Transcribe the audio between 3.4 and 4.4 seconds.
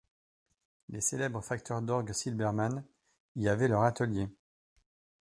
avaient leur atelier.